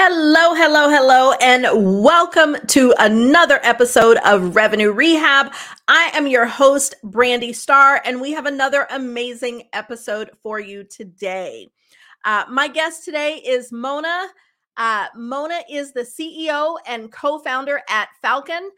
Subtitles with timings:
[0.00, 1.66] Hello, hello, hello, and
[2.04, 5.52] welcome to another episode of Revenue Rehab.
[5.88, 11.72] I am your host, Brandi Starr, and we have another amazing episode for you today.
[12.24, 14.28] Uh, my guest today is Mona.
[14.76, 18.70] Uh, Mona is the CEO and co founder at Falkon,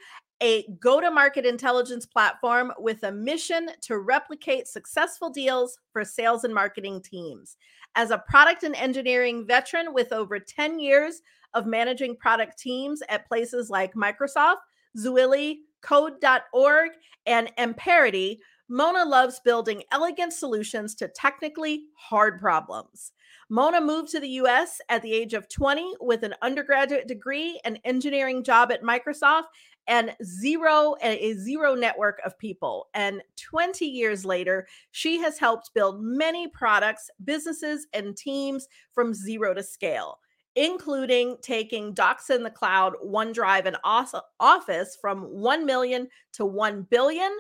[0.43, 6.45] a go to market intelligence platform with a mission to replicate successful deals for sales
[6.45, 7.57] and marketing teams.
[7.95, 11.23] As a product and engineering veteran with over 10 years
[11.55, 14.59] of managing product teams at places like Microsoft,
[14.97, 16.91] Zulily, Code.org,
[17.27, 23.13] and Amperity, Mona loves building elegant solutions to technically hard problems.
[23.49, 27.79] Mona moved to the US at the age of 20 with an undergraduate degree, an
[27.85, 29.47] engineering job at Microsoft,
[29.91, 36.01] and zero a zero network of people and 20 years later she has helped build
[36.01, 40.19] many products businesses and teams from zero to scale
[40.55, 47.37] including taking docs in the cloud onedrive and office from 1 million to 1 billion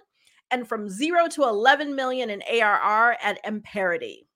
[0.50, 4.26] and from 0 to 11 million in arr at amperity.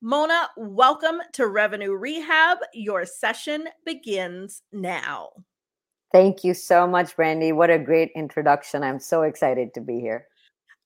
[0.00, 2.58] Mona welcome to revenue rehab.
[2.72, 5.30] Your session begins now
[6.12, 7.54] Thank you so much, Brandi.
[7.54, 8.82] What a great introduction.
[8.82, 10.26] I'm so excited to be here.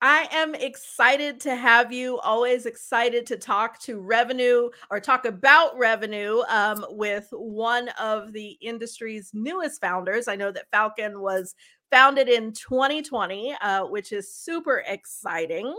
[0.05, 2.19] I am excited to have you.
[2.19, 8.59] Always excited to talk to revenue or talk about revenue um, with one of the
[8.61, 10.27] industry's newest founders.
[10.27, 11.55] I know that Falkon was
[11.93, 15.73] founded in 2020, uh, which is super exciting.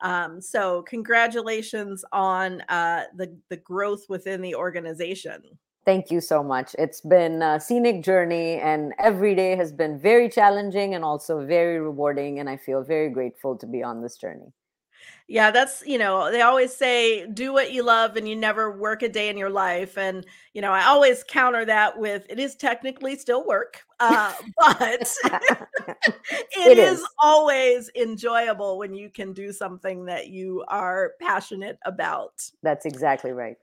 [0.00, 5.42] Um, so, congratulations on uh, the the growth within the organization.
[5.84, 6.76] Thank you so much.
[6.78, 11.80] It's been a scenic journey, and every day has been very challenging and also very
[11.80, 12.38] rewarding.
[12.38, 14.52] And I feel very grateful to be on this journey.
[15.28, 19.02] Yeah, that's, you know, they always say do what you love and you never work
[19.02, 19.96] a day in your life.
[19.96, 25.00] And, you know, I always counter that with it is technically still work, uh, but
[25.24, 25.66] it,
[26.30, 26.98] it is.
[26.98, 32.42] is always enjoyable when you can do something that you are passionate about.
[32.62, 33.56] That's exactly right.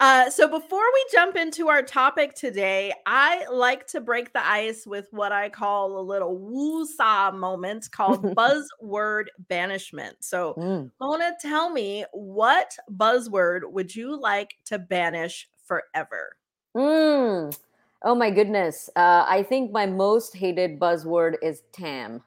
[0.00, 4.86] Uh, so before we jump into our topic today, I like to break the ice
[4.86, 10.18] with what I call a little woo-saw moment called buzzword banishment.
[10.20, 10.90] So, mm.
[11.00, 16.36] Mona, tell me what buzzword would you like to banish forever?
[16.76, 17.58] Mm.
[18.04, 18.88] Oh my goodness.
[18.94, 22.22] Uh, I think my most hated buzzword is TAM.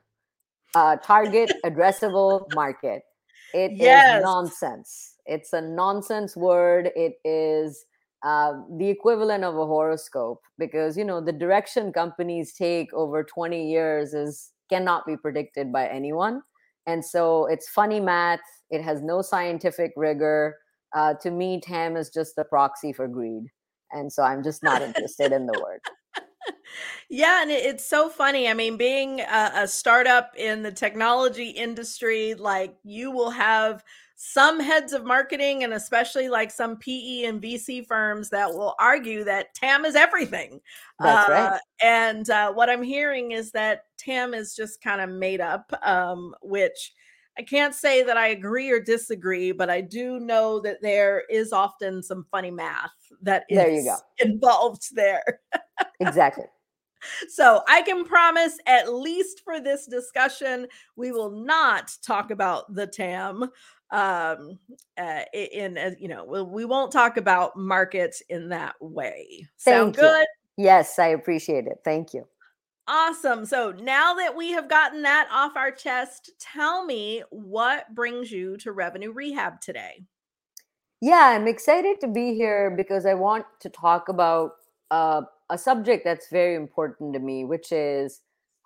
[0.76, 3.04] Uh, target addressable market.
[3.54, 4.18] It yes.
[4.18, 6.92] is nonsense it's a nonsense word.
[6.94, 7.86] It is
[8.24, 13.72] uh, the equivalent of a horoscope because you know the direction companies take over 20
[13.72, 16.42] years is cannot be predicted by anyone.
[16.86, 18.42] And so it's funny math.
[18.70, 20.58] It has no scientific rigor.
[20.94, 23.46] Uh, to me tam is just a proxy for greed.
[23.94, 25.80] And so i'm just not interested in the word.
[27.10, 28.50] Yeah and it's so funny.
[28.50, 33.84] I mean being a, a startup in the technology industry like you will have
[34.24, 39.24] some heads of marketing and especially like some PE and VC firms that will argue
[39.24, 40.62] that TAM is everything.
[41.00, 41.60] That's uh, right.
[41.82, 46.36] And uh, what I'm hearing is that TAM is just kind of made up, um,
[46.44, 46.94] which
[47.40, 51.52] I can't say that I agree or disagree, but I do know that there is
[51.52, 52.92] often some funny math
[53.24, 53.96] that is there you go.
[54.24, 55.24] involved there.
[56.00, 56.46] exactly.
[57.30, 62.86] So I can promise, at least for this discussion, we will not talk about the
[62.86, 63.50] TAM
[63.92, 64.58] um
[64.98, 69.48] uh, in as you know we, won't talk about markets in that way.
[69.58, 70.26] Sound Thank good?
[70.58, 70.66] You.
[70.66, 71.80] yes i appreciate it.
[71.84, 72.28] Thank you.
[72.88, 73.46] Awesome.
[73.46, 78.58] So now that we have gotten that off our chest tell me what brings you
[78.58, 80.04] to revenue rehab today?
[81.02, 84.52] Yeah i'm excited to be here because i want to talk about
[84.92, 88.22] uh, a subject that's very important to me which is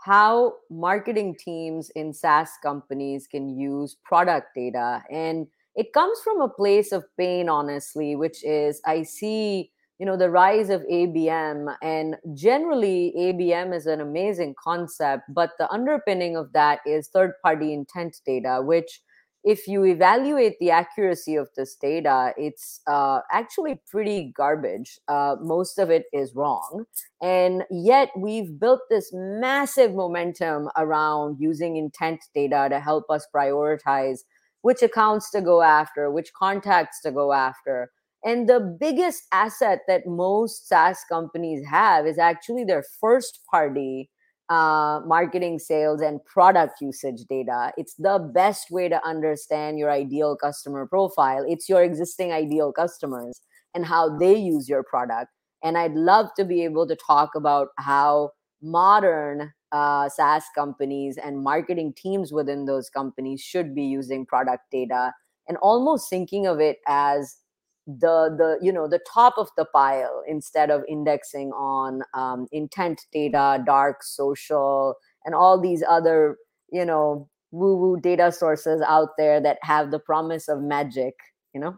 [0.05, 5.03] how marketing teams in SaaS companies can use product data.
[5.09, 10.15] And it comes from a place of pain, honestly, which is I see, you know,
[10.15, 11.75] the rise of ABM.
[11.81, 17.73] And generally, ABM is an amazing concept, but the underpinning of that is third party
[17.73, 19.01] intent data, which
[19.45, 24.99] if you evaluate the accuracy of this data, it's uh, actually pretty garbage.
[25.07, 26.85] Uh, most of it is wrong.
[27.21, 34.21] And yet, we've built this massive momentum around using intent data to help us prioritize
[34.63, 37.91] which accounts to go after, which contacts to go after.
[38.23, 44.09] And the biggest asset that most SaaS companies have is actually their first party
[44.49, 47.71] uh, marketing, sales, and product usage data.
[47.77, 51.43] It's the best way to understand your ideal customer profile.
[51.47, 53.41] It's your existing ideal customers
[53.73, 55.31] and how they use your product.
[55.63, 58.31] And I'd love to be able to talk about how
[58.61, 65.11] modern uh, SaaS companies and marketing teams within those companies should be using product data
[65.47, 67.37] and almost thinking of it as
[67.87, 73.05] the the you know the top of the pile instead of indexing on um, intent
[73.13, 76.37] data dark social and all these other
[76.71, 81.13] you know woo woo data sources out there that have the promise of magic
[81.53, 81.75] you know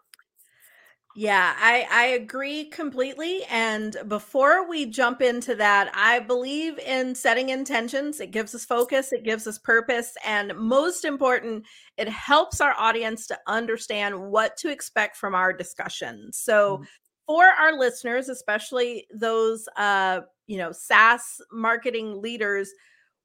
[1.19, 3.43] yeah, I, I agree completely.
[3.49, 8.19] And before we jump into that, I believe in setting intentions.
[8.19, 10.13] It gives us focus, it gives us purpose.
[10.23, 11.65] And most important,
[11.97, 16.29] it helps our audience to understand what to expect from our discussion.
[16.33, 16.83] So, mm-hmm.
[17.25, 22.69] for our listeners, especially those, uh, you know, SaaS marketing leaders,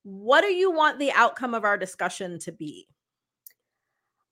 [0.02, 2.88] what do you want the outcome of our discussion to be?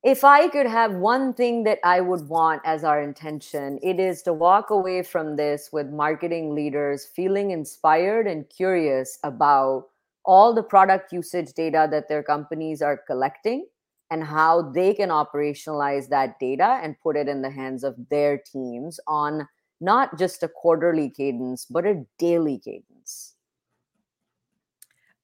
[0.02, 4.22] If I could have one thing that I would want as our intention, it is
[4.22, 9.88] to walk away from this with marketing leaders feeling inspired and curious about
[10.24, 13.66] all the product usage data that their companies are collecting
[14.10, 18.38] and how they can operationalize that data and put it in the hands of their
[18.38, 19.46] teams on
[19.80, 22.99] not just a quarterly cadence, but a daily cadence.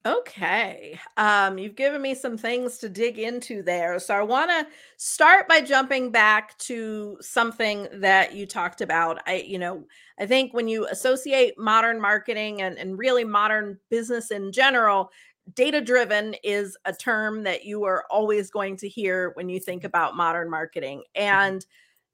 [0.06, 1.00] Okay.
[1.16, 3.98] Um, you've given me some things to dig into there.
[3.98, 4.66] So I want to
[4.96, 9.20] start by jumping back to something that you talked about.
[9.26, 9.84] I, you know,
[10.20, 15.10] I think when you associate modern marketing and, and really modern business in general,
[15.54, 19.82] data driven is a term that you are always going to hear when you think
[19.82, 20.98] about modern marketing.
[21.16, 21.22] Mm-hmm.
[21.22, 21.66] And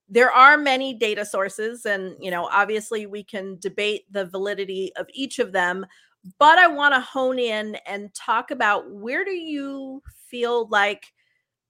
[0.08, 5.06] there are many data sources, and, you know, obviously we can debate the validity of
[5.12, 5.86] each of them
[6.38, 11.12] but I want to hone in and talk about where do you feel like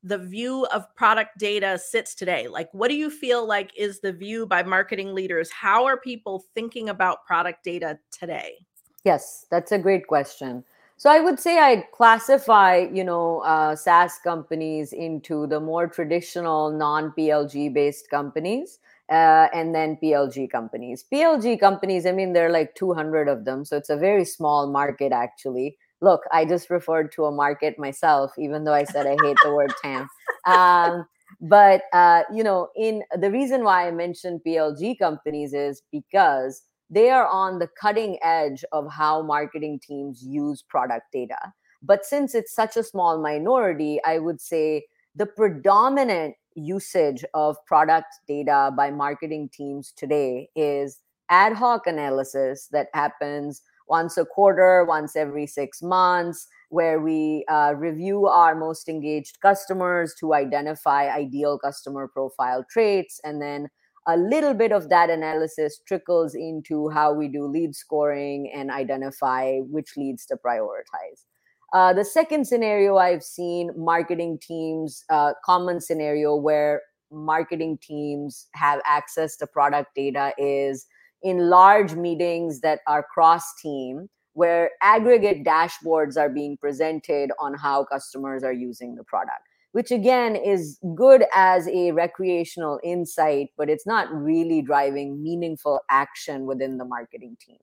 [0.03, 2.49] the view of product data sits today?
[2.49, 5.51] Like, what do you feel like is the view by marketing leaders?
[5.51, 8.57] How are people thinking about product data today?
[9.05, 10.65] Yes, that's a great question.
[10.97, 16.71] So I would say I'd classify, you know, uh, SaaS companies into the more traditional
[16.71, 18.79] non-PLG based companies
[19.13, 21.05] uh, and then PLG companies.
[21.13, 23.65] PLG companies, I mean, there are like 200 of them.
[23.67, 25.77] So it's a very small market, actually.
[26.01, 29.53] Look, I just referred to a market myself, even though I said I hate the
[29.55, 30.09] word TAM.
[30.47, 31.05] Um,
[31.43, 37.11] but, uh, you know, in the reason why I mentioned PLG companies is because they
[37.11, 41.53] are on the cutting edge of how marketing teams use product data.
[41.83, 48.15] But since it's such a small minority, I would say the predominant usage of product
[48.27, 50.99] data by marketing teams today is
[51.31, 57.75] ad hoc analysis that happens once a quarter, once every six months, where we uh,
[57.77, 63.21] review our most engaged customers to identify ideal customer profile traits.
[63.25, 63.69] And then
[64.07, 69.59] a little bit of that analysis trickles into how we do lead scoring and identify
[69.59, 71.25] which leads to prioritize.
[71.73, 78.81] Uh, the second scenario I've seen marketing teams, uh, common scenario where marketing teams have
[78.85, 80.87] access to product data is
[81.23, 87.85] in large meetings that are cross team, where aggregate dashboards are being presented on how
[87.85, 93.87] customers are using the product, which again is good as a recreational insight, but it's
[93.87, 97.59] not really driving meaningful action within the marketing team.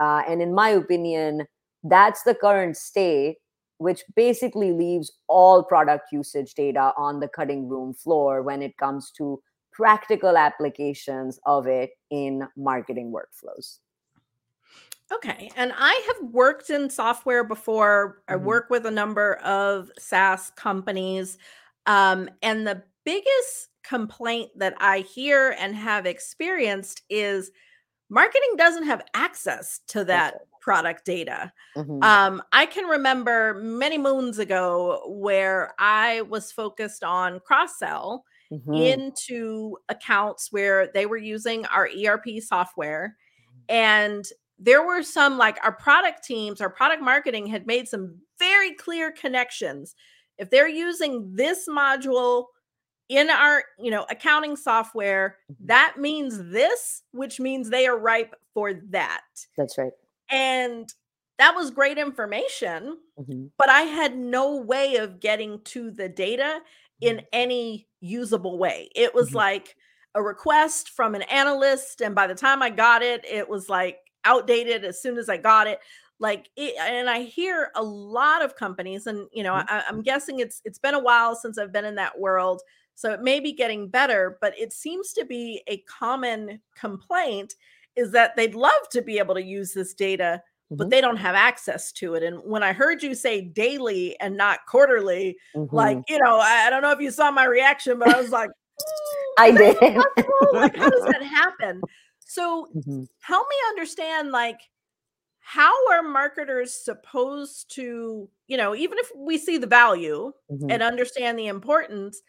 [0.00, 1.46] Uh, and in my opinion,
[1.84, 3.36] that's the current state
[3.78, 9.10] which basically leaves all product usage data on the cutting room floor when it comes
[9.12, 9.40] to
[9.72, 13.78] practical applications of it in marketing workflows.
[15.12, 15.50] Okay.
[15.56, 18.20] And I have worked in software before.
[18.28, 18.32] Mm-hmm.
[18.32, 21.38] I work with a number of SaaS companies.
[21.86, 27.50] Um, and the biggest complaint that I hear and have experienced is
[28.08, 30.34] marketing doesn't have access to that
[30.64, 31.52] product data.
[31.76, 32.02] Mm-hmm.
[32.02, 38.72] Um, I can remember many moons ago where I was focused on cross sell mm-hmm.
[38.72, 43.18] into accounts where they were using our ERP software.
[43.46, 43.74] Mm-hmm.
[43.76, 44.24] And
[44.58, 49.12] there were some like our product teams, our product marketing had made some very clear
[49.12, 49.94] connections.
[50.38, 52.46] If they're using this module
[53.10, 55.66] in our you know accounting software Mhm.
[55.66, 59.20] that means this which means they are ripe for that
[59.58, 59.92] That's right.
[60.30, 60.92] And
[61.38, 63.48] that was great information Mhm.
[63.58, 66.60] but i had no way of getting to the data
[67.00, 67.24] in Mm-hmm.
[67.32, 69.36] any usable way it was Mhm.
[69.36, 69.76] like
[70.14, 73.98] a request from an analyst and by the time i got it it was like
[74.24, 75.80] outdated as soon as i got it
[76.18, 79.66] like it, and i hear a lot of companies and you know Mhm.
[79.66, 82.62] I, i'm guessing it's it's been a while since i've been in that world
[82.94, 87.54] so it may be getting better but it seems to be a common complaint
[87.96, 90.90] is that they'd love to be able to use this data but Mhm.
[90.90, 94.60] they don't have access to it and when i heard you say daily and not
[94.66, 95.36] quarterly
[95.72, 96.04] like Mhm.
[96.08, 98.48] you know I, I don't know if you saw my reaction but i was like
[98.50, 98.54] "Mm,
[99.38, 99.76] I did.
[100.54, 101.82] like how does that happen
[102.18, 103.06] so Mhm.
[103.20, 104.58] help me understand like
[105.40, 110.72] how are marketers supposed to you know even if we see the value Mhm.
[110.72, 112.22] and understand the importance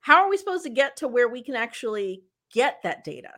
[0.00, 3.30] how are we supposed to get to where we can actually get that data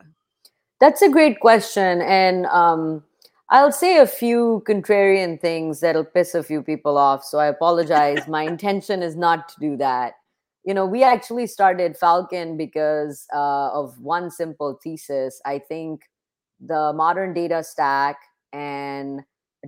[0.79, 2.01] That's a great question.
[2.01, 3.03] And um,
[3.49, 7.23] I'll say a few contrarian things that'll piss a few people off.
[7.23, 8.27] So I apologize.
[8.27, 10.13] My intention is not to do that.
[10.65, 15.41] You know, we actually started Falkon because uh, of one simple thesis.
[15.45, 16.01] I think
[16.59, 18.17] the modern data stack
[18.51, 19.21] and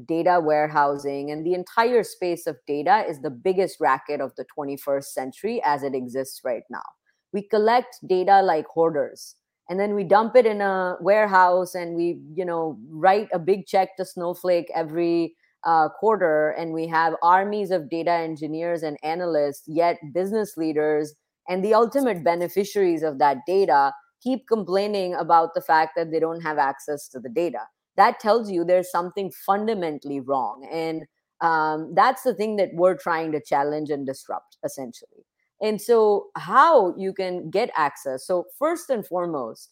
[0.07, 5.05] data warehousing and the entire space of data is the biggest racket of the 21st
[5.05, 6.83] century as it exists right now.
[7.31, 9.35] We collect data like hoarders
[9.69, 13.65] and then we dump it in a warehouse and we you know write a big
[13.67, 19.63] check to snowflake every uh, quarter and we have armies of data engineers and analysts
[19.67, 21.13] yet business leaders
[21.47, 26.41] and the ultimate beneficiaries of that data keep complaining about the fact that they don't
[26.41, 27.59] have access to the data.
[27.95, 31.05] That tells you there's something fundamentally wrong and
[31.41, 35.25] um, that's the thing that we're trying to challenge and disrupt essentially
[35.61, 38.25] and so, how you can get access?
[38.25, 39.71] So, first and foremost,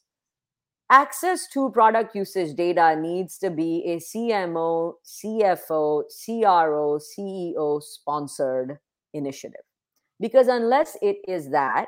[0.89, 8.79] access to product usage data needs to be a CMO, CFO, CRO, CEO sponsored
[9.13, 9.61] initiative.
[10.19, 11.87] Because unless it is that,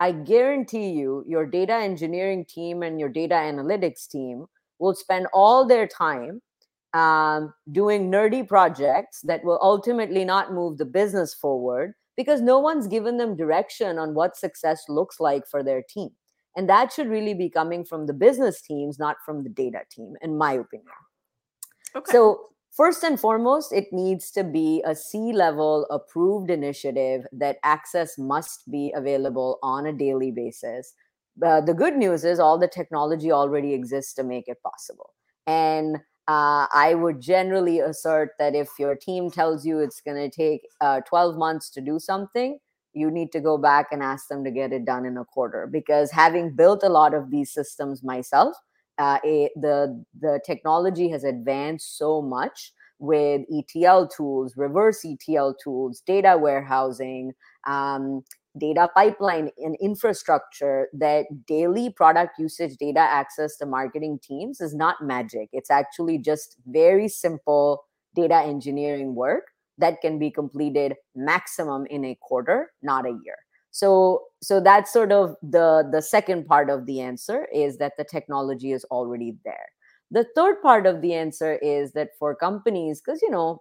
[0.00, 4.46] I guarantee you, your data engineering team and your data analytics team
[4.78, 6.42] will spend all their time
[6.94, 12.88] um, doing nerdy projects that will ultimately not move the business forward because no one's
[12.88, 16.10] given them direction on what success looks like for their team.
[16.56, 20.14] And that should really be coming from the business teams, not from the data team,
[20.20, 20.98] in my opinion.
[21.94, 27.58] okay So, first and foremost, it needs to be a C level approved initiative that
[27.62, 30.94] access must be available on a daily basis.
[31.40, 35.14] Uh, the good news is all the technology already exists to make it possible.
[35.46, 35.98] And
[36.28, 40.60] uh, I would generally assert that if your team tells you it's going to take
[40.82, 42.58] uh, 12 months to do something,
[42.92, 45.66] you need to go back and ask them to get it done in a quarter.
[45.66, 48.54] Because having built a lot of these systems myself,
[48.98, 56.02] uh, it, the the technology has advanced so much with ETL tools, reverse ETL tools,
[56.06, 57.32] data warehousing,
[57.66, 58.22] um,
[58.58, 64.96] data pipeline and infrastructure that daily product usage data access to marketing teams is not
[65.02, 65.48] magic.
[65.52, 67.84] It's actually just very simple
[68.14, 69.44] data engineering work
[69.78, 73.36] that can be completed maximum in a quarter, not a year.
[73.70, 78.04] So so that's sort of the the second part of the answer is that the
[78.04, 79.68] technology is already there.
[80.10, 83.60] The third part of the answer is that for companies, because you know,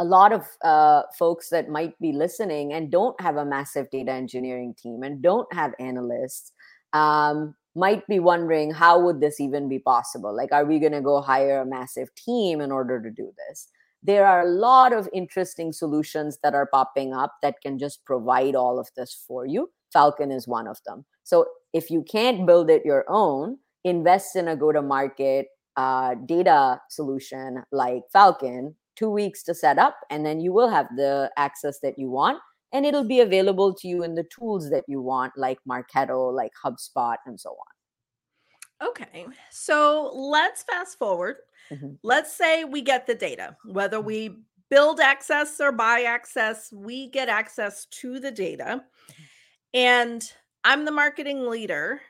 [0.00, 4.10] a lot of uh, folks that might be listening and don't have a massive data
[4.10, 6.52] engineering team and don't have analysts
[6.94, 10.34] um, might be wondering how would this even be possible?
[10.34, 13.68] Like are we going to go hire a massive team in order to do this?
[14.02, 18.54] There are a lot of interesting solutions that are popping up that can just provide
[18.54, 19.70] all of this for you.
[19.92, 21.04] Falkon is one of them.
[21.24, 26.14] So if you can't build it your own invest in a go to market uh,
[26.26, 31.30] data solution like Falkon two weeks to set up and then you will have the
[31.38, 32.38] access that you want
[32.72, 36.52] and it'll be available to you in the tools that you want like marketo like
[36.64, 38.88] hubspot and so on.
[38.90, 41.36] Okay so let's fast forward.
[41.70, 41.98] Mhm.
[42.02, 44.36] let's say we get the data whether we
[44.70, 48.82] build access or buy access we get access to the data
[49.74, 50.32] and
[50.64, 52.00] i'm the marketing leader.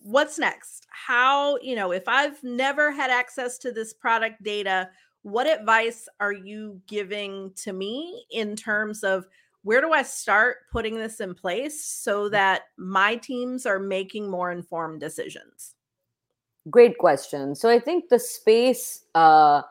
[0.00, 0.86] What's next?
[0.90, 4.88] How you know if i've never had access to this product data
[5.26, 9.26] what advice are you giving to me in terms of
[9.64, 14.52] where do i start putting this in place so that my teams are making more
[14.52, 15.74] informed decisions?
[16.70, 17.56] Great question.
[17.56, 19.62] So i think the space uh,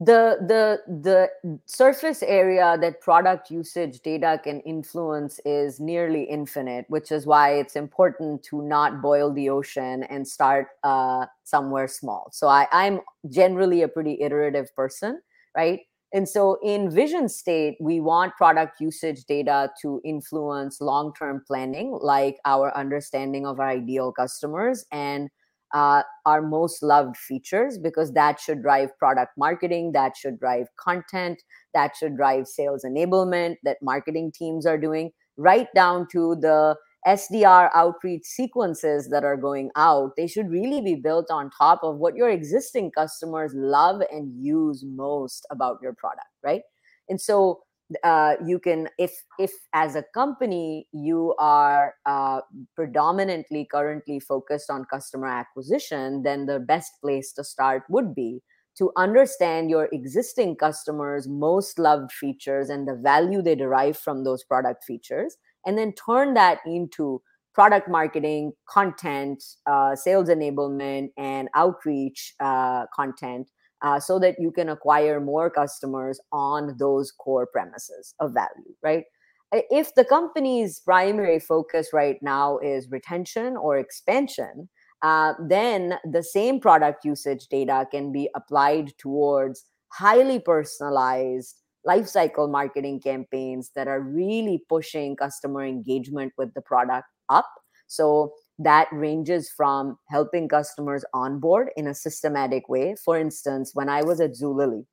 [0.00, 1.28] the the the
[1.66, 7.76] surface area that product usage data can influence is nearly infinite which is why it's
[7.76, 12.30] important to not boil the ocean and start uh, somewhere small.
[12.32, 15.20] So I, i'm generally a pretty iterative person
[15.56, 15.80] right?
[16.12, 22.38] And so in vision state we want product usage data to influence long-term planning like
[22.44, 25.28] our understanding of our ideal customers and
[25.72, 31.42] uh, our most loved features because that should drive product marketing, that should drive content,
[31.74, 37.70] that should drive sales enablement that marketing teams are doing, right down to the SDR
[37.74, 40.10] outreach sequences that are going out.
[40.16, 44.84] They should really be built on top of what your existing customers love and use
[44.84, 46.62] most about your product, right?
[47.08, 47.60] And so
[48.04, 52.40] uh, you can if if as a company you are uh,
[52.76, 58.40] predominantly currently focused on customer acquisition then the best place to start would be
[58.78, 64.44] to understand your existing customers most loved features and the value they derive from those
[64.44, 67.20] product features and then turn that into
[67.52, 73.50] product marketing content uh, sales enablement and outreach uh, content
[73.82, 79.04] uh, so that you can acquire more customers on those core premises of value, right?
[79.52, 84.68] If the company's primary focus right now is retention or expansion,
[85.02, 91.56] uh, then the same product usage data can be applied towards highly personalized
[91.86, 97.48] lifecycle marketing campaigns that are really pushing customer engagement with the product up.
[97.86, 102.94] So that ranges from helping customers onboard in a systematic way.
[102.94, 104.84] For instance, when I was at Zulily,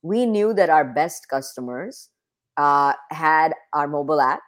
[0.00, 2.08] we knew that our best customers
[2.56, 4.40] uh, had our mobile app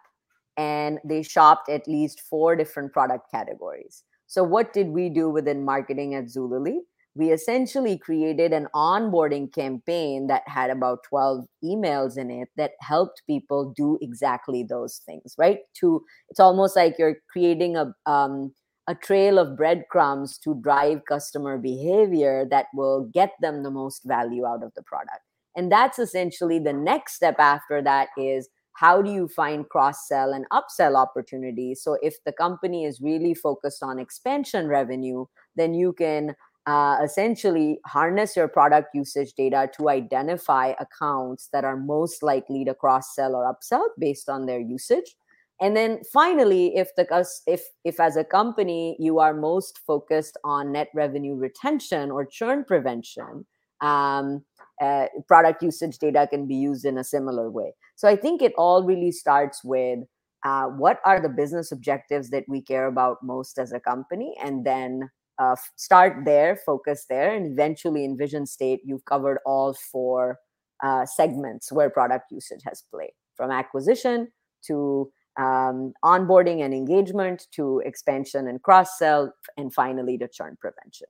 [0.56, 4.02] and they shopped at least four different product categories.
[4.26, 6.78] So, what did we do within marketing at Zulily?
[7.16, 13.22] We essentially created an onboarding campaign that had about 12 emails in it that helped
[13.26, 15.60] people do exactly those things right?
[15.80, 18.52] To it's almost like you're creating a um,
[18.88, 24.46] a trail of breadcrumbs to drive customer behavior that will get them the most value
[24.46, 25.22] out of the product.
[25.56, 30.32] And that's essentially the next step after that is how do you find cross sell
[30.32, 31.82] and upsell opportunities?
[31.82, 35.24] So if the company is really focused on expansion revenue
[35.56, 36.34] then you can
[36.66, 42.74] uh, essentially harness your product usage data to identify accounts that are most likely to
[42.74, 45.16] cross sell or upsell based on their usage.
[45.60, 47.06] And then finally if the
[47.46, 52.64] if if as a company you are most focused on net revenue retention or churn
[52.64, 53.46] prevention
[53.80, 54.44] um,
[54.82, 57.72] uh, product usage data can be used in a similar way.
[57.94, 60.00] So i think it all really starts with
[60.44, 64.36] uh, what are the business objectives that we care about most as a company?
[64.42, 69.74] And then uh, start there, focus there, and eventually in vision state, you've covered all
[69.74, 70.38] four
[70.82, 74.28] uh, segments where product usage has played from acquisition
[74.66, 81.08] to um, onboarding and engagement to expansion and cross sell, and finally to churn prevention.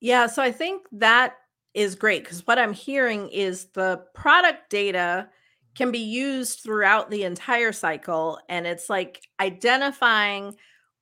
[0.00, 1.36] Yeah, so I think that
[1.72, 5.28] is great because what I'm hearing is the product data
[5.74, 10.54] can be used throughout the entire cycle, and it's like identifying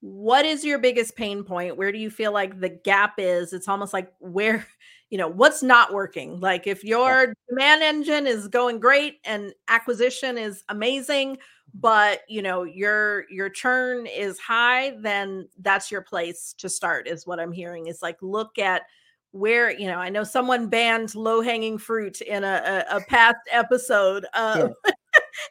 [0.02, 3.68] what is your biggest pain point where do you feel like the gap is it's
[3.68, 4.66] almost like where
[5.10, 7.32] you know what's not working like if your yeah.
[7.48, 11.38] demand engine is going great and acquisition is amazing
[11.72, 17.24] but you know your your churn is high then that's your place to start is
[17.24, 18.82] what i'm hearing is like look at
[19.30, 23.38] where you know i know someone banned low hanging fruit in a, a, a past
[23.52, 24.92] episode uh, yeah.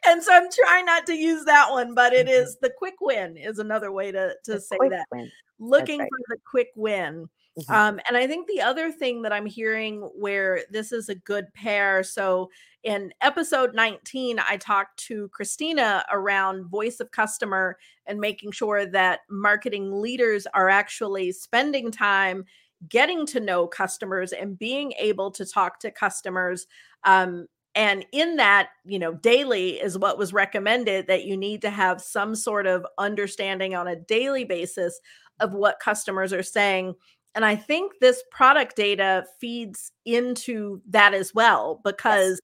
[0.06, 2.44] and so I'm trying not to use that one, but it mm-hmm.
[2.44, 5.06] is the quick win is another way to to the say that.
[5.12, 5.32] Win.
[5.60, 6.10] Looking right.
[6.10, 7.30] for the quick win.
[7.60, 7.74] Mm-hmm.
[7.74, 11.54] Um, and I think the other thing that I'm hearing where this is a good
[11.54, 12.02] pair.
[12.02, 12.50] So
[12.84, 19.20] in episode 19, I talked to Christina around voice of customer and making sure that
[19.30, 22.46] marketing leaders are actually spending time
[22.90, 26.66] getting to know customers and being able to talk to customers
[27.04, 31.70] um, and in that you know daily is what was recommended that you need to
[31.70, 35.00] have some sort of understanding on a daily basis
[35.40, 36.94] of what customers are saying
[37.36, 42.40] and i think this product data feeds into that as well because yes.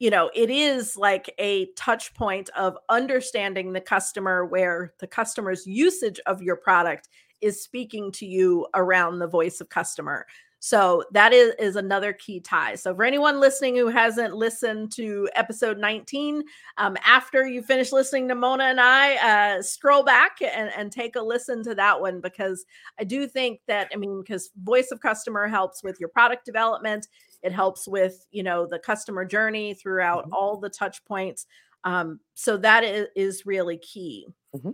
[0.00, 5.66] you know it is like a touch point of understanding the customer where the customer's
[5.66, 7.08] usage of your product
[7.40, 10.26] is speaking to you around the voice of customer
[10.64, 12.76] so that is, is another key tie.
[12.76, 16.44] So for anyone listening who hasn't listened to episode 19,
[16.78, 21.16] um, after you finish listening to Mona and I, uh, scroll back and, and take
[21.16, 22.64] a listen to that one because
[23.00, 27.08] I do think that, I mean, because voice of customer helps with your product development.
[27.42, 30.34] it helps with you know the customer journey throughout mm-hmm.
[30.34, 31.44] all the touch points
[31.82, 34.70] um, so that is, is really key mm-hmm.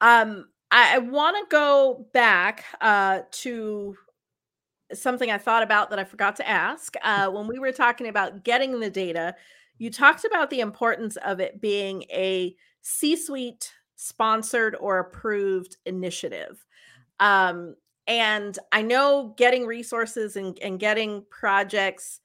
[0.00, 3.96] um, i, I want to go back uh, to
[4.92, 8.44] something i thought about that i forgot to ask uh, when we were talking about
[8.44, 9.34] getting the data
[9.78, 16.64] you talked about the importance of it being a c suite sponsored or approved initiative
[17.20, 17.74] um,
[18.08, 22.20] and I know getting resources and, and getting projects,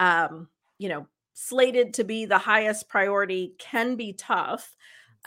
[0.00, 4.74] um, you know, slated to be the highest priority can be tough.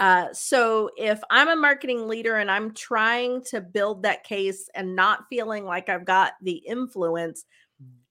[0.02, 4.96] Uh, so if I'm a marketing leader and I'm trying to build that case and
[4.96, 7.46] not feeling like I've got the influence,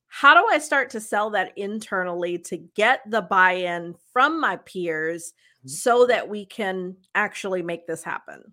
[0.07, 4.55] how do I start to sell that internally to get the buy in from my
[4.59, 5.69] peers mm-hmm.
[5.69, 8.53] so that we can actually make this happen?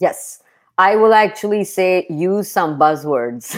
[0.00, 0.42] Yes.
[0.76, 3.54] I will actually say use some buzzwords.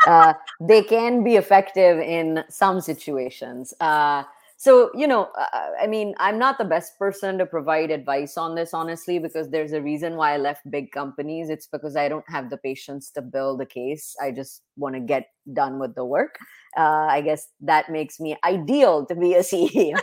[0.06, 3.74] uh, they can be effective in some situations.
[3.80, 4.22] Uh,
[4.60, 8.54] so, you know, uh, I mean, I'm not the best person to provide advice on
[8.54, 11.48] this, honestly, because there's a reason why I left big companies.
[11.48, 14.14] It's because I don't have the patience to build a case.
[14.20, 16.38] I just want to get done with the work.
[16.76, 19.98] Uh, I guess that makes me ideal to be a CEO.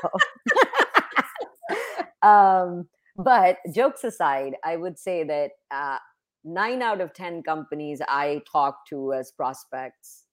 [2.27, 5.99] um, but jokes aside, I would say that uh,
[6.43, 10.23] nine out of 10 companies I talk to as prospects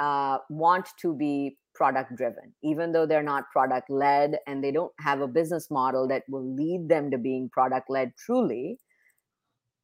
[0.00, 4.92] uh, want to be product driven, even though they're not product led and they don't
[4.98, 8.78] have a business model that will lead them to being product led truly.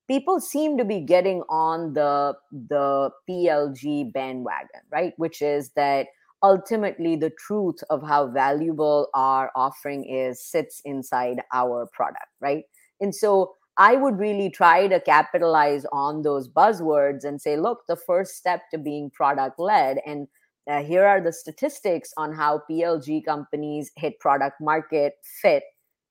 [0.08, 5.14] People seem to be getting on the the PLG bandwagon, right?
[5.16, 6.08] Which is that
[6.42, 12.64] ultimately the truth of how valuable our offering is sits inside our product, right?
[13.00, 17.96] And so I would really try to capitalize on those buzzwords and say, look, the
[17.96, 20.28] first step to being product led, and
[20.68, 25.62] uh, here are the statistics on how PLG companies hit product market fit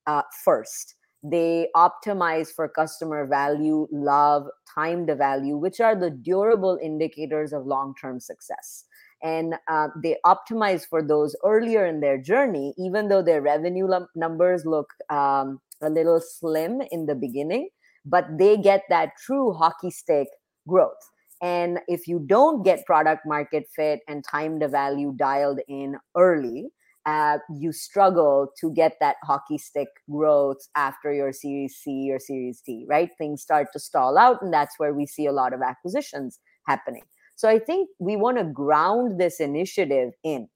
[0.07, 0.95] uh, first.
[1.23, 7.65] They optimize for customer value, love, time to value, which are the durable indicators of
[7.65, 8.85] long term success.
[9.23, 14.09] And uh, they optimize for those earlier in their journey, even though their revenue l-
[14.15, 17.69] numbers look um, a little slim in the beginning,
[18.05, 20.27] but they get that true hockey stick
[20.67, 21.09] growth.
[21.43, 26.69] And if you don't get product market fit and time to value dialed in early,
[27.05, 32.61] uh, you struggle to get that hockey stick growth after your Series C or Series
[32.65, 33.09] D, right?
[33.17, 37.03] Things start to stall out, and that's where we see a lot of acquisitions happening.
[37.35, 40.47] So I think we want to ground this initiative in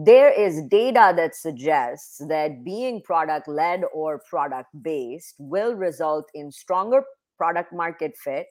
[0.00, 6.52] there is data that suggests that being product led or product based will result in
[6.52, 7.02] stronger
[7.36, 8.46] product market fit,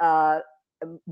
[0.00, 0.40] uh,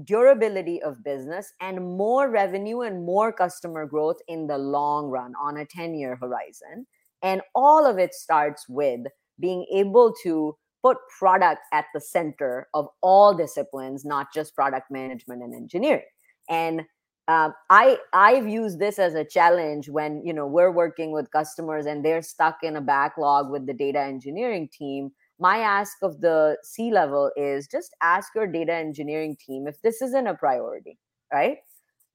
[0.04, 5.56] durability of business, and more revenue and more customer growth in the long run on
[5.58, 6.86] a 10 year horizon.
[7.22, 9.00] And all of it starts with
[9.40, 15.42] being able to put product at the center of all disciplines, not just product management
[15.42, 16.04] and engineering.
[16.48, 16.82] And
[17.28, 21.86] um, I I've used this as a challenge when you know we're working with customers
[21.86, 25.10] and they're stuck in a backlog with the data engineering team.
[25.38, 30.00] My ask of the C level is just ask your data engineering team if this
[30.00, 30.98] isn't a priority,
[31.32, 31.58] right?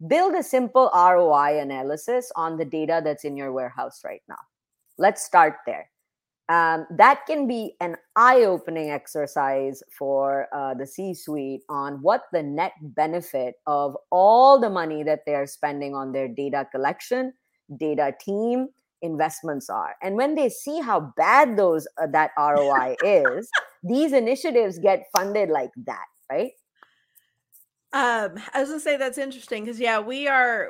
[0.08, 4.40] Build a simple ROI analysis on the data that's in your warehouse right now.
[4.98, 5.92] Let's start there
[6.52, 12.74] um, that can be an eye-opening exercise for uh, the c-suite on what the net
[12.82, 17.32] benefit of all the money that they are spending on their data collection
[17.78, 18.68] data team
[19.02, 19.96] investments are.
[20.02, 23.50] And when they see how bad those uh, that roi is
[23.84, 26.52] these initiatives get funded like that right
[27.94, 30.70] um, I was gonna say that's interesting because yeah, we are,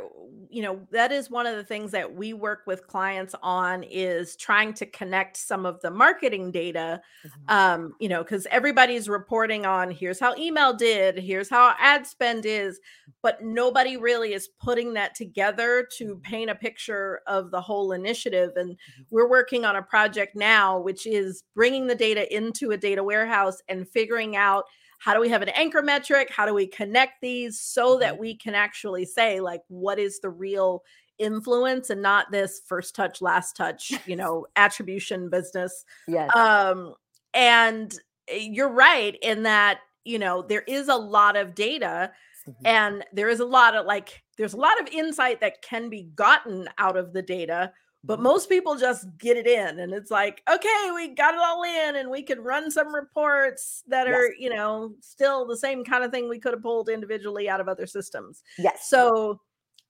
[0.49, 4.35] you know, that is one of the things that we work with clients on is
[4.35, 6.99] trying to connect some of the marketing data.
[7.25, 7.55] Mm-hmm.
[7.55, 12.47] Um, you know, because everybody's reporting on here's how email did, here's how ad spend
[12.47, 12.79] is,
[13.21, 16.21] but nobody really is putting that together to mm-hmm.
[16.21, 18.49] paint a picture of the whole initiative.
[18.55, 19.03] And mm-hmm.
[19.11, 23.61] we're working on a project now, which is bringing the data into a data warehouse
[23.69, 24.65] and figuring out
[25.01, 28.21] how do we have an anchor metric how do we connect these so that mm-hmm.
[28.21, 30.83] we can actually say like what is the real
[31.17, 36.93] influence and not this first touch last touch you know attribution business yes um
[37.33, 42.11] and eh, you're right in that you know there is a lot of data
[42.47, 42.65] mm-hmm.
[42.65, 46.03] and there is a lot of like there's a lot of insight that can be
[46.15, 47.71] gotten out of the data
[48.03, 51.63] but most people just get it in and it's like okay we got it all
[51.63, 54.15] in and we can run some reports that yes.
[54.15, 57.61] are you know still the same kind of thing we could have pulled individually out
[57.61, 59.39] of other systems yes so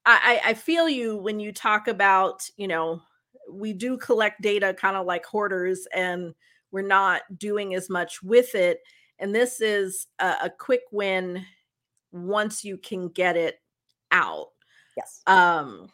[0.05, 3.01] I, I feel you when you talk about, you know,
[3.51, 6.33] we do collect data kind of like hoarders and
[6.71, 8.79] we're not doing as much with it.
[9.19, 11.45] And this is a, a quick win
[12.11, 13.61] once you can get it
[14.11, 14.47] out.
[14.97, 15.21] Yes.
[15.27, 15.89] Um,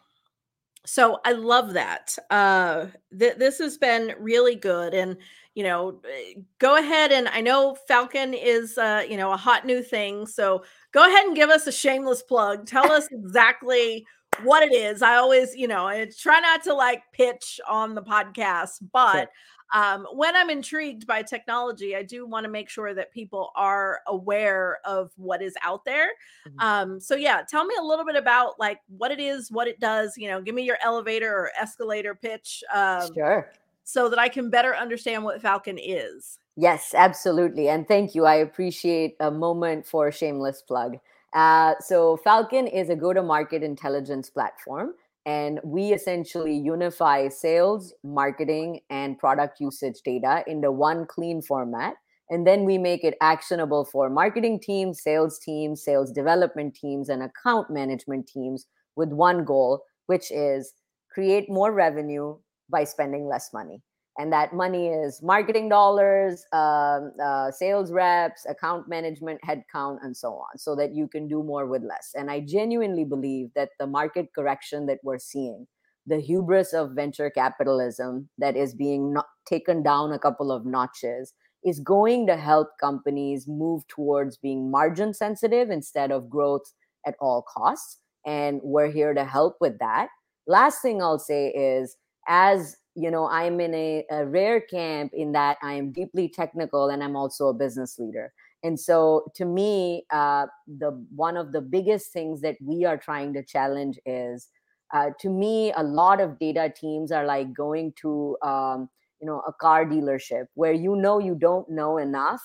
[0.88, 2.16] so I love that.
[2.30, 5.18] Uh, th- this has been really good, and
[5.54, 9.66] you know, eh, go ahead and I know Falkon is uh, you know a hot
[9.66, 12.66] new thing, so go ahead and give us a shameless plug.
[12.66, 14.06] Tell us exactly
[14.42, 15.02] what it is.
[15.02, 19.28] I always, you know, I try not to like pitch on the podcast, but
[19.72, 24.00] um, when I'm intrigued by technology, I do want to make sure that people are
[24.06, 26.08] aware of what is out there.
[26.48, 26.60] Mm-hmm.
[26.60, 29.78] Um, so yeah, tell me a little bit about like what it is, what it
[29.80, 30.16] does.
[30.16, 32.62] You know, give me your elevator or escalator pitch.
[32.72, 33.50] Um, sure.
[33.84, 36.38] So that I can better understand what Falkon is.
[36.56, 37.68] Yes, absolutely.
[37.68, 38.26] And thank you.
[38.26, 40.98] I appreciate a moment for a shameless plug.
[41.32, 44.94] Uh, so, Falkon is a go to market intelligence platform
[45.28, 51.96] and we essentially unify sales, marketing, and product usage data into one clean format.
[52.30, 57.22] And then we make it actionable for marketing teams, sales teams, sales development teams, and
[57.22, 58.64] account management teams
[58.96, 60.72] with one goal, which is
[61.12, 62.38] create more revenue
[62.70, 63.82] by spending less money
[64.18, 70.34] and that money is marketing dollars um, uh, sales reps account management headcount and so
[70.34, 72.12] on so that you can do more with less.
[72.14, 75.66] And i genuinely believe that the market correction that we're seeing
[76.06, 81.34] the hubris of venture capitalism that is being not taken down a couple of notches
[81.64, 86.72] is going to help companies move towards being margin sensitive instead of growth
[87.06, 87.98] at all costs.
[88.24, 90.08] And we're here to help with that.
[90.46, 95.32] Last thing i'll say is as you know i'm in a, a, rare camp in
[95.32, 98.32] that i am deeply technical and i'm also a business leader.
[98.64, 103.32] And so to me uh, the one of the biggest things that we are trying
[103.34, 104.48] to challenge is
[104.92, 108.88] uh, to me a lot of data teams are like going to um,
[109.20, 112.42] you know a car dealership where you know you don't know enough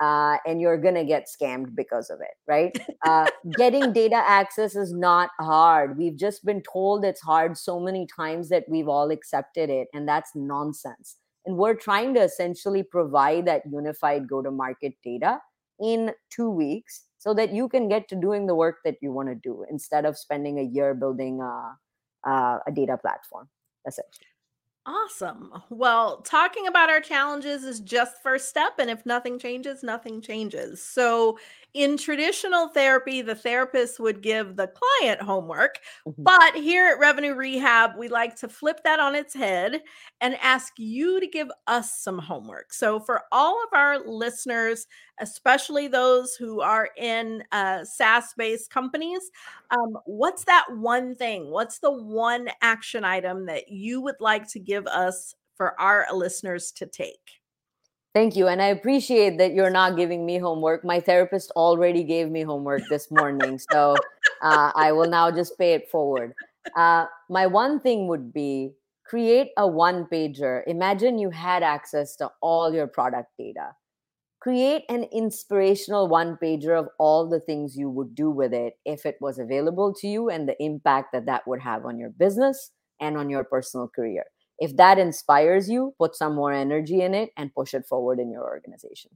[0.00, 2.76] uh, and you're gonna get scammed because of it right?
[3.06, 5.96] Uh, getting data access is not hard.
[5.96, 10.06] We've just been told it's hard so many times that we've all accepted it and
[10.06, 11.16] that's nonsense.
[11.46, 15.40] And we're trying to essentially provide that unified go to market data
[15.80, 19.28] in two weeks so that you can get to doing the work that you want
[19.30, 23.48] to do instead of spending a year building a, a, a data platform.
[23.86, 24.29] Essentially
[24.86, 25.52] Awesome.
[25.68, 30.82] Well, talking about our challenges is just first step and if nothing changes, nothing changes.
[30.82, 31.38] So,
[31.74, 36.22] in traditional therapy, the therapist would give the client homework, mm-hmm.
[36.22, 39.80] but here at Revenue Rehab, we like to flip that on its head
[40.20, 42.72] and ask you to give us some homework.
[42.72, 44.86] So, for all of our listeners,
[45.20, 49.30] especially those who are in uh, SaaS based companies,
[49.70, 51.50] um, what's that one thing?
[51.50, 56.72] What's the one action item that you would like to give us for our listeners
[56.72, 57.39] to take?
[58.12, 58.48] Thank you.
[58.48, 60.84] And I appreciate that you're not giving me homework.
[60.84, 63.58] My therapist already gave me homework this morning.
[63.70, 63.94] so
[64.42, 66.32] uh, I will now just pay it forward.
[66.76, 68.72] Uh, my one thing would be
[69.06, 70.62] create a one pager.
[70.66, 73.70] Imagine you had access to all your product data.
[74.40, 79.06] Create an inspirational one pager of all the things you would do with it if
[79.06, 82.72] it was available to you and the impact that that would have on your business
[83.00, 84.24] and on your personal career
[84.60, 88.30] if that inspires you put some more energy in it and push it forward in
[88.30, 89.10] your organization.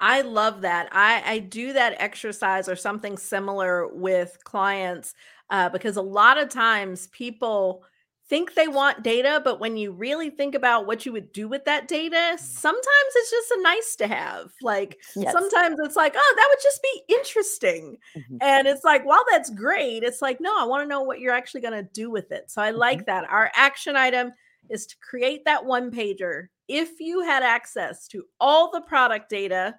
[0.00, 0.88] I love that.
[0.90, 5.14] I i do that exercise or something similar with clients
[5.50, 7.84] uh, because a lot of times people
[8.28, 11.64] think they want data, but when you really think about what you would do with
[11.64, 12.38] that data, mm.
[12.38, 14.52] sometimes it's just a nice to have.
[14.62, 15.32] Like yes.
[15.32, 17.98] sometimes it's like, oh, that would just be interesting.
[18.16, 18.36] Mm-hmm.
[18.40, 20.02] And it's like, well, that's great.
[20.02, 22.50] It's like, no, I want to know what you're actually going to do with it.
[22.50, 22.78] So I mm-hmm.
[22.78, 23.28] like that.
[23.28, 24.32] Our action item
[24.70, 26.46] is to create that one pager.
[26.68, 29.74] If you had access to all the product data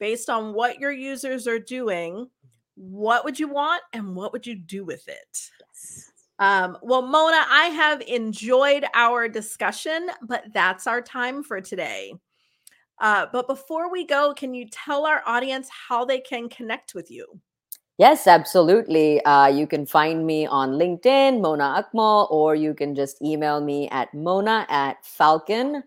[0.00, 2.28] based on what your users are doing,
[2.74, 5.50] what would you want and what would you do with it?
[5.60, 6.11] Yes.
[6.42, 12.14] Um, well, Mona, I have enjoyed our discussion, but that's our time for today.
[13.00, 17.12] Uh, but before we go, can you tell our audience how they can connect with
[17.12, 17.40] you?
[17.96, 19.24] Yes, absolutely.
[19.24, 23.88] Uh, you can find me on LinkedIn, Mona Akmal, or you can just email me
[23.90, 25.84] at mona at falkon.ai.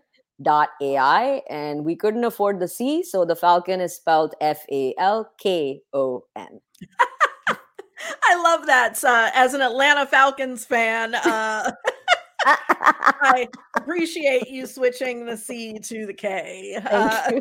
[1.50, 5.82] And we couldn't afford the C, so the Falkon is spelled F A L K
[5.92, 6.62] O N.
[8.24, 9.02] I love that.
[9.02, 11.72] Uh, as an Atlanta Falcons fan, uh,
[12.44, 16.78] I appreciate you switching the C to the K.
[16.84, 17.32] Uh,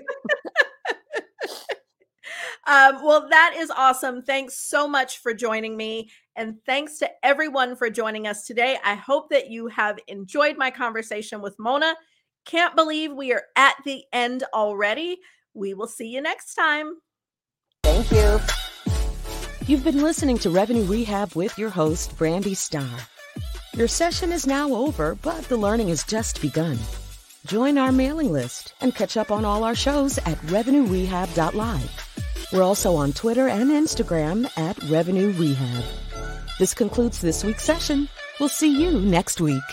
[2.68, 4.24] Um, well, that is awesome.
[4.24, 6.10] Thanks so much for joining me.
[6.36, 8.78] And thanks to everyone for joining us today.
[8.84, 11.96] I hope that you have enjoyed my conversation with Mona.
[12.46, 15.20] Can't believe we are at the end already.
[15.54, 16.98] We will see you next time.
[17.84, 18.40] Thank you.
[19.68, 23.00] You've been listening to Revenue Rehab with your host, Brandi Starr.
[23.76, 26.78] Your session is now over, but the learning has just begun.
[27.48, 32.48] Join our mailing list and catch up on all our shows at revenuerehab.live.
[32.54, 35.84] We're also on Twitter and Instagram at Revenue Rehab.
[36.60, 38.08] This concludes this week's session.
[38.40, 39.64] We'll see you next week.